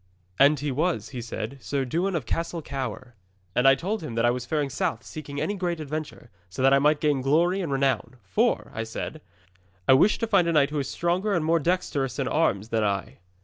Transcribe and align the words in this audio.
And 0.39 0.59
he 0.59 0.71
was, 0.71 1.09
he 1.09 1.21
said, 1.21 1.59
Sir 1.61 1.85
Dewin 1.85 2.15
of 2.15 2.25
Castle 2.25 2.63
Cower. 2.63 3.13
And 3.53 3.67
I 3.67 3.75
told 3.75 4.01
him 4.01 4.15
that 4.15 4.25
I 4.25 4.31
was 4.31 4.47
faring 4.47 4.71
south 4.71 5.03
seeking 5.03 5.39
any 5.39 5.53
great 5.53 5.79
adventure, 5.79 6.31
so 6.49 6.63
that 6.63 6.73
I 6.73 6.79
might 6.79 6.99
gain 6.99 7.21
glory 7.21 7.61
and 7.61 7.71
renown. 7.71 8.15
"For," 8.23 8.71
I 8.73 8.81
said, 8.83 9.21
"I 9.87 9.93
wish 9.93 10.17
to 10.17 10.25
find 10.25 10.47
a 10.47 10.53
knight 10.53 10.71
who 10.71 10.79
is 10.79 10.89
stronger 10.89 11.35
and 11.35 11.45
more 11.45 11.59
dexterous 11.59 12.17
in 12.17 12.27
arms 12.27 12.69
than 12.69 12.83
I." 12.83 13.19